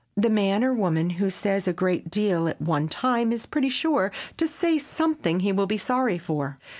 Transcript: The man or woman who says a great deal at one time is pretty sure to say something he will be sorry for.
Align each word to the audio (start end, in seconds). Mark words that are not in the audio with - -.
The 0.17 0.31
man 0.31 0.63
or 0.63 0.73
woman 0.73 1.11
who 1.11 1.29
says 1.29 1.67
a 1.67 1.73
great 1.73 2.09
deal 2.09 2.47
at 2.47 2.59
one 2.59 2.87
time 2.89 3.31
is 3.31 3.45
pretty 3.45 3.69
sure 3.69 4.11
to 4.37 4.47
say 4.47 4.79
something 4.79 5.41
he 5.41 5.51
will 5.51 5.67
be 5.67 5.77
sorry 5.77 6.17
for. 6.17 6.57